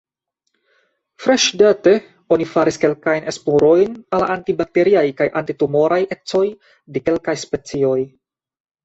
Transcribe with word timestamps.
Freŝdate 1.25 1.91
oni 2.35 2.47
faris 2.53 2.79
kelkajn 2.85 3.27
esplorojn 3.31 3.99
al 4.19 4.23
la 4.23 4.29
anti-bakteriaj 4.37 5.05
kaj 5.21 5.29
anti-tumoraj 5.43 6.01
ecoj 6.17 6.43
de 6.97 7.03
kelkaj 7.11 7.37
specioj. 7.43 7.99